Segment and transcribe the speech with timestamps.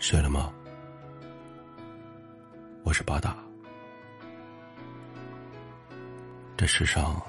[0.00, 0.52] 睡了吗？
[2.84, 3.36] 我是八大。
[6.56, 7.20] 这世上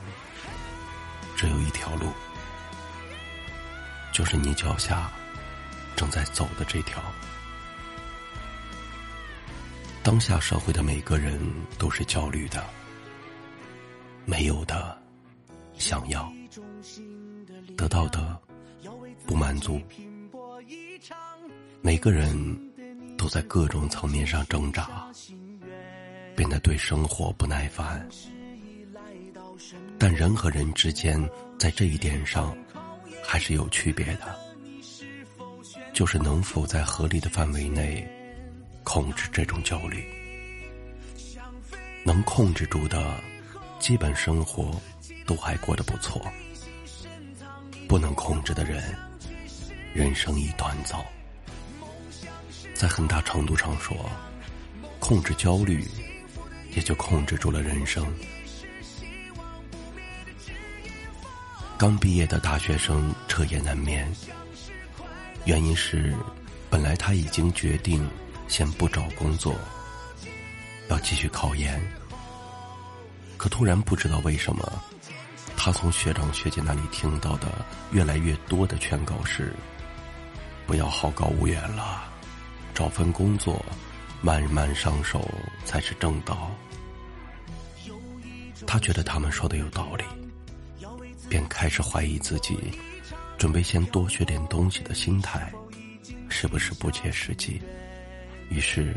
[1.35, 2.11] 只有一条路，
[4.13, 5.09] 就是你脚下
[5.95, 7.01] 正在走的这条。
[10.03, 11.39] 当下社会的每个人
[11.77, 12.63] 都是焦虑的，
[14.25, 14.95] 没有的
[15.73, 16.31] 想要，
[17.75, 18.39] 得到的
[19.25, 19.81] 不满足。
[21.81, 22.35] 每个人
[23.17, 25.07] 都在各种层面上挣扎，
[26.35, 28.07] 变得对生活不耐烦。
[29.97, 31.21] 但人和人之间
[31.57, 32.55] 在这一点上
[33.23, 34.37] 还是有区别的，
[35.93, 38.07] 就是能否在合理的范围内
[38.83, 40.03] 控制这种焦虑。
[42.05, 43.21] 能控制住的，
[43.79, 44.79] 基本生活
[45.25, 46.21] 都还过得不错；
[47.87, 48.83] 不能控制的人，
[49.93, 51.05] 人生一团糟。
[52.79, 54.09] 在很大程度上说，
[55.01, 55.85] 控制焦虑，
[56.71, 58.07] 也就控制住了人生。
[61.77, 64.09] 刚毕业的大学生彻夜难眠，
[65.43, 66.15] 原因是，
[66.69, 68.09] 本来他已经决定
[68.47, 69.53] 先不找工作，
[70.87, 71.81] 要继续考研。
[73.35, 74.81] 可突然不知道为什么，
[75.57, 79.53] 他从学长学姐那里听到的越来越多的劝告是：
[80.65, 82.05] 不要好高骛远了。
[82.79, 83.61] 找份工作，
[84.21, 85.29] 慢慢上手
[85.65, 86.49] 才是正道。
[88.65, 90.05] 他觉得他们说的有道理，
[91.27, 92.57] 便开始怀疑自己
[93.37, 95.51] 准备先多学点东西的心态
[96.29, 97.61] 是不是不切实际。
[98.49, 98.95] 于是，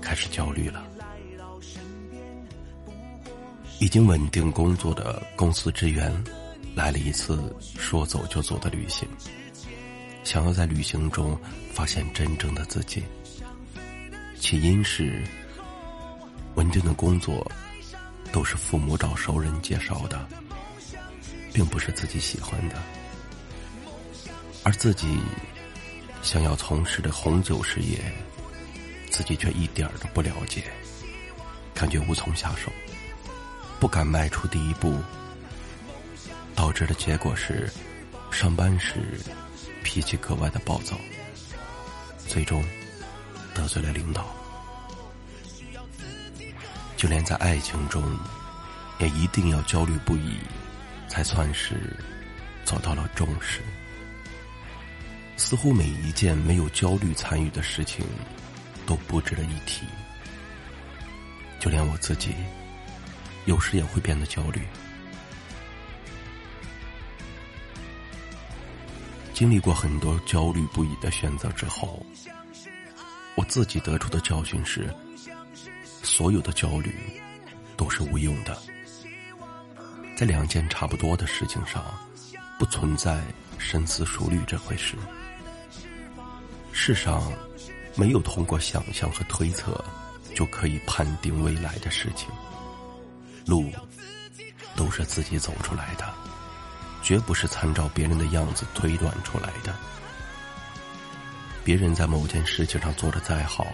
[0.00, 0.84] 开始焦虑了。
[3.78, 6.12] 已经稳定工作的公司职员，
[6.74, 9.08] 来了一次说走就走的旅行。
[10.24, 11.38] 想要在旅行中
[11.72, 13.02] 发现真正的自己。
[14.38, 15.22] 起因是
[16.54, 17.48] 稳定的工作
[18.32, 20.28] 都是父母找熟人介绍的，
[21.52, 22.76] 并不是自己喜欢的，
[24.64, 25.20] 而自己
[26.22, 28.00] 想要从事的红酒事业，
[29.10, 30.64] 自己却一点儿都不了解，
[31.74, 32.72] 感觉无从下手，
[33.78, 34.98] 不敢迈出第一步，
[36.54, 37.70] 导致的结果是
[38.30, 39.20] 上班时。
[39.82, 40.98] 脾气格外的暴躁，
[42.28, 42.64] 最终
[43.54, 44.26] 得罪了领导。
[46.96, 48.02] 就连在爱情中，
[48.98, 50.38] 也一定要焦虑不已，
[51.08, 51.96] 才算是
[52.64, 53.60] 做到了重视。
[55.36, 58.06] 似乎每一件没有焦虑参与的事情，
[58.86, 59.84] 都不值得一提。
[61.58, 62.34] 就连我自己，
[63.46, 64.60] 有时也会变得焦虑。
[69.42, 72.00] 经历过很多焦虑不已的选择之后，
[73.34, 74.88] 我自己得出的教训是：
[76.00, 76.94] 所有的焦虑
[77.76, 78.56] 都是无用的。
[80.16, 81.84] 在两件差不多的事情上，
[82.56, 83.20] 不存在
[83.58, 84.94] 深思熟虑这回事。
[86.70, 87.32] 世上
[87.96, 89.84] 没有通过想象和推测
[90.36, 92.28] 就可以判定未来的事情，
[93.44, 93.72] 路
[94.76, 96.21] 都是自己走出来的。
[97.02, 99.74] 绝不是参照别人的样子推断出来的。
[101.64, 103.66] 别人在某件事情上做的再好，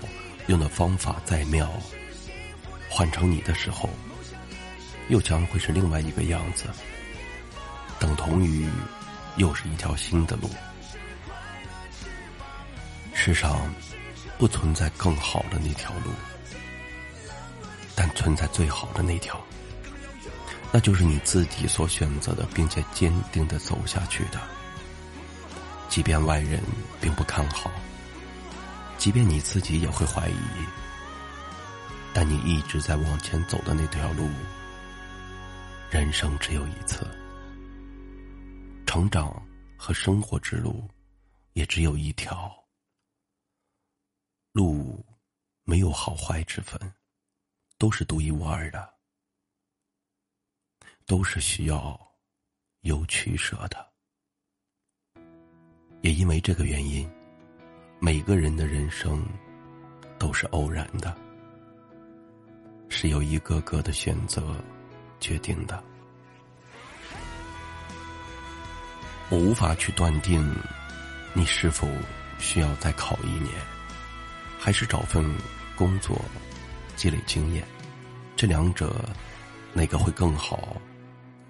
[0.46, 1.70] 用的方法再妙，
[2.88, 3.88] 换成你的时候，
[5.08, 6.64] 又将会是另外一个样子。
[7.98, 8.68] 等同于，
[9.36, 10.50] 又是一条新的路。
[13.14, 13.72] 世上，
[14.38, 16.12] 不存在更好的那条路，
[17.94, 19.40] 但存在最好的那条。
[20.70, 24.40] 那就是你自己所选择的，并且坚定的走下去的。
[25.88, 26.62] 即便外人
[27.00, 27.70] 并不看好，
[28.98, 30.36] 即便你自己也会怀疑，
[32.12, 34.28] 但你一直在往前走的那条路，
[35.90, 37.06] 人生只有一次，
[38.84, 39.42] 成长
[39.76, 40.86] 和生活之路
[41.54, 42.52] 也只有一条，
[44.52, 45.02] 路
[45.64, 46.78] 没有好坏之分，
[47.78, 48.97] 都是独一无二的。
[51.08, 51.98] 都是需要
[52.82, 53.88] 有取舍的，
[56.02, 57.10] 也因为这个原因，
[57.98, 59.26] 每个人的人生
[60.18, 61.16] 都是偶然的，
[62.90, 64.54] 是由一个个的选择
[65.18, 65.82] 决定的。
[69.30, 70.54] 我无法去断定
[71.32, 71.88] 你是否
[72.38, 73.50] 需要再考一年，
[74.58, 75.24] 还是找份
[75.74, 76.20] 工作
[76.96, 77.66] 积累经验，
[78.36, 78.94] 这两者
[79.72, 80.76] 哪个会更好？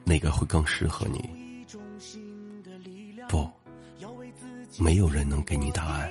[0.09, 1.29] 哪个会更适合你？
[3.29, 3.47] 不，
[4.79, 6.11] 没有人能给你答案。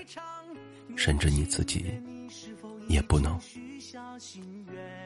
[0.95, 1.85] 甚至你自己
[2.87, 3.39] 也不能。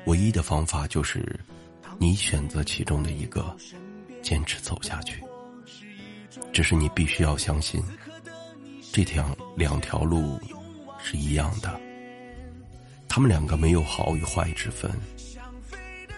[0.05, 1.39] 唯一的方法就是，
[1.97, 3.55] 你选择其中的一个，
[4.21, 5.21] 坚持走下去。
[6.53, 7.81] 只是你必须要相信，
[8.93, 10.39] 这条两条路
[10.97, 11.79] 是一样的，
[13.09, 14.89] 他们两个没有好与坏之分，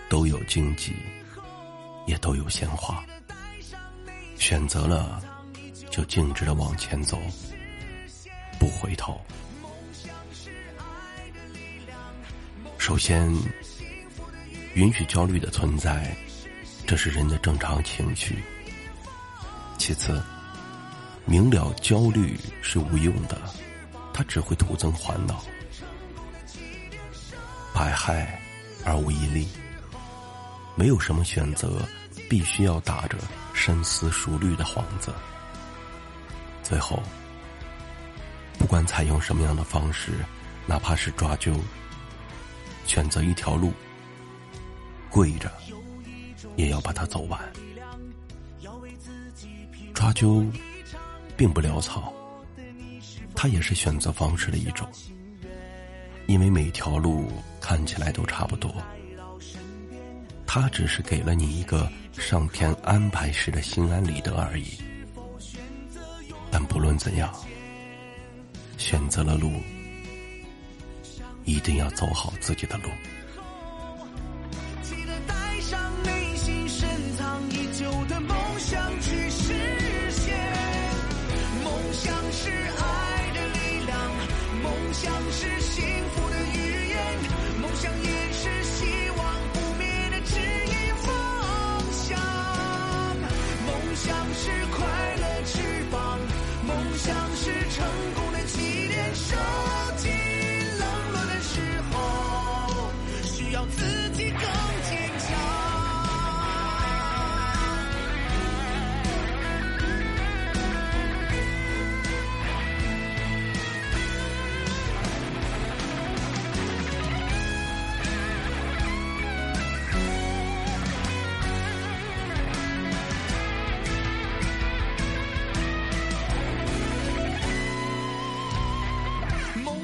[0.08, 0.94] 都有荆棘，
[2.06, 3.04] 也都有鲜花。
[4.38, 5.22] 选择了，
[5.90, 7.18] 就径直的往前走，
[8.60, 9.20] 不回头。
[12.78, 13.34] 首先，
[14.74, 16.14] 允许焦虑的存在，
[16.86, 18.44] 这是人的正常情绪。
[19.78, 20.22] 其次，
[21.26, 23.42] 明了焦虑是无用的，
[24.14, 25.42] 它只会徒增烦恼，
[27.74, 28.38] 百害
[28.84, 29.48] 而无一利。
[30.76, 31.82] 没有什么选择
[32.30, 33.18] 必须要打着
[33.54, 35.14] 深思熟虑的幌子。
[36.64, 37.02] 最后，
[38.58, 40.14] 不管采用什么样的方式，
[40.66, 41.60] 哪怕是抓阄。
[42.86, 43.72] 选择一条路，
[45.10, 45.52] 跪着
[46.58, 47.40] 也要把它走完。
[49.94, 50.52] 抓阄
[51.38, 52.12] 并不潦草，
[53.36, 54.88] 它也是选择方式的一种。
[56.28, 57.32] 因为每条路
[57.62, 58.74] 看起来都差不多，
[60.56, 64.78] 他只是给了你一个上天安排时的心安理得而已。
[66.52, 67.34] 但不论怎样，
[68.78, 69.52] 选择了路。
[71.44, 72.90] 一定要走好自己的路。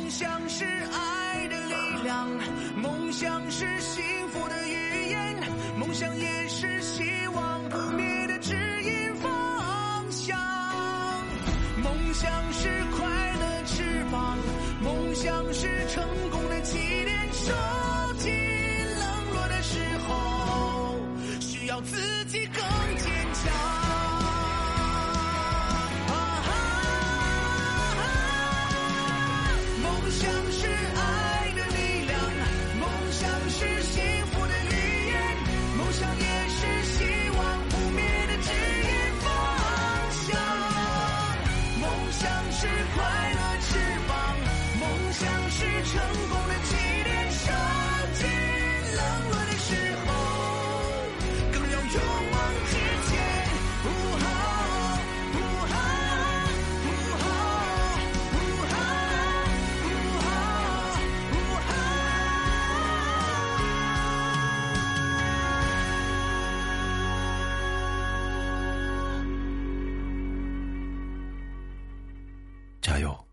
[0.09, 2.27] 梦想是爱的力量，
[2.75, 5.35] 梦想是幸福的语言，
[5.77, 7.03] 梦想也是希
[7.35, 10.35] 望不灭的指引方向。
[11.83, 12.67] 梦想是
[12.97, 13.05] 快
[13.39, 14.35] 乐翅膀，
[14.81, 15.85] 梦想是
[72.99, 73.28] 만나요.